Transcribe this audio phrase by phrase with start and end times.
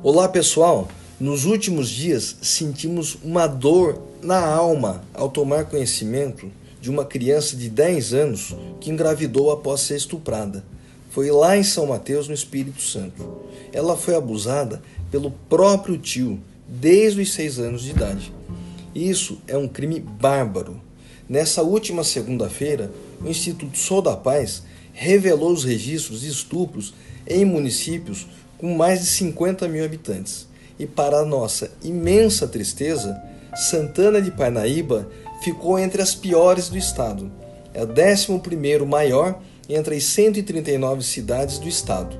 [0.00, 0.86] Olá pessoal,
[1.18, 6.48] nos últimos dias sentimos uma dor na alma ao tomar conhecimento
[6.80, 10.64] de uma criança de 10 anos que engravidou após ser estuprada.
[11.10, 13.42] Foi lá em São Mateus, no Espírito Santo.
[13.72, 14.80] Ela foi abusada
[15.10, 16.38] pelo próprio tio
[16.68, 18.32] desde os 6 anos de idade.
[18.94, 20.80] Isso é um crime bárbaro.
[21.28, 22.88] Nessa última segunda-feira,
[23.20, 26.94] o Instituto Sou da Paz revelou os registros de estupros
[27.26, 28.28] em municípios
[28.58, 30.46] com mais de 50 mil habitantes.
[30.78, 33.20] E para nossa imensa tristeza,
[33.56, 35.08] Santana de Parnaíba
[35.42, 37.30] ficou entre as piores do estado.
[37.74, 42.16] É o 11 maior entre as 139 cidades do estado.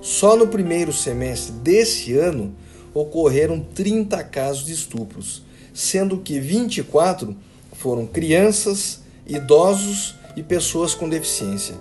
[0.00, 2.54] Só no primeiro semestre desse ano
[2.94, 5.42] ocorreram 30 casos de estupros,
[5.74, 7.36] sendo que 24
[7.72, 11.76] foram crianças, idosos e pessoas com deficiência.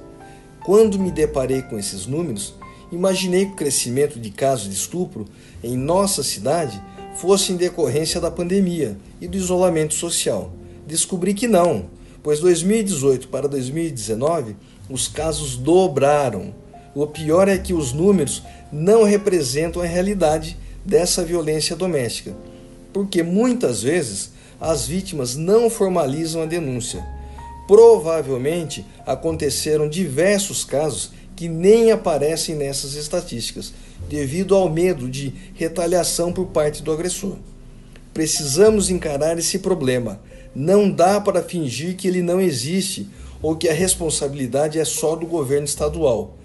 [0.64, 2.54] Quando me deparei com esses números,
[2.92, 5.26] imaginei que o crescimento de casos de estupro
[5.64, 6.82] em nossa cidade
[7.16, 10.52] fosse em decorrência da pandemia e do isolamento social.
[10.86, 11.86] Descobri que não,
[12.24, 14.56] pois 2018 para 2019
[14.90, 16.54] os casos dobraram.
[16.96, 22.36] O pior é que os números não representam a realidade dessa violência doméstica,
[22.94, 27.06] porque muitas vezes as vítimas não formalizam a denúncia.
[27.68, 33.72] Provavelmente aconteceram diversos casos que nem aparecem nessas estatísticas,
[34.10, 37.36] devido ao medo de retaliação por parte do agressor.
[38.12, 40.20] Precisamos encarar esse problema.
[40.56, 43.08] Não dá para fingir que ele não existe
[43.40, 46.36] ou que a responsabilidade é só do governo estadual.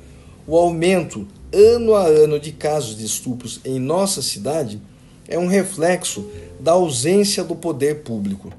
[0.47, 4.79] O aumento ano a ano de casos de estupros em nossa cidade
[5.27, 6.29] é um reflexo
[6.61, 8.53] da ausência do poder público.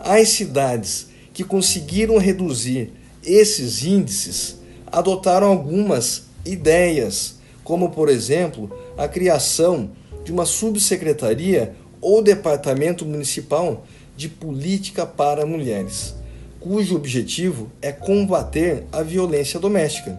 [0.00, 2.92] As cidades que conseguiram reduzir
[3.24, 4.62] esses índices
[4.94, 9.90] adotaram algumas ideias, como por exemplo a criação
[10.22, 13.84] de uma subsecretaria ou departamento municipal
[14.16, 16.14] de política para mulheres,
[16.60, 20.16] cujo objetivo é combater a violência doméstica.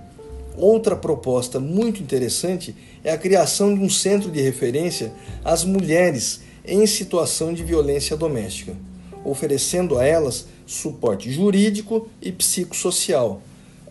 [0.57, 5.13] Outra proposta muito interessante é a criação de um centro de referência
[5.43, 8.75] às mulheres em situação de violência doméstica,
[9.23, 13.41] oferecendo a elas suporte jurídico e psicossocial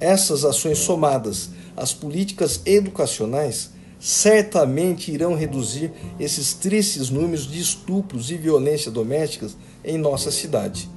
[0.04, 8.37] essas ações somadas às políticas educacionais certamente irão reduzir esses tristes números de estupros e
[8.37, 10.91] violência domésticas em nossa cidade.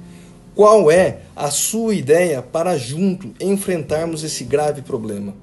[0.54, 5.34] Qual é a sua ideia para junto enfrentarmos esse grave problema?